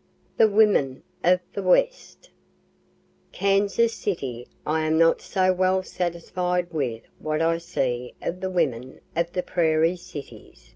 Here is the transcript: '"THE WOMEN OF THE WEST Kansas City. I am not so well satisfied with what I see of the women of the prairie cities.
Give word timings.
'"THE 0.38 0.48
WOMEN 0.48 1.04
OF 1.22 1.38
THE 1.52 1.62
WEST 1.62 2.30
Kansas 3.30 3.92
City. 3.94 4.48
I 4.66 4.80
am 4.80 4.98
not 4.98 5.20
so 5.20 5.52
well 5.52 5.84
satisfied 5.84 6.72
with 6.72 7.02
what 7.20 7.40
I 7.40 7.58
see 7.58 8.12
of 8.20 8.40
the 8.40 8.50
women 8.50 9.00
of 9.14 9.32
the 9.32 9.42
prairie 9.44 9.94
cities. 9.94 10.74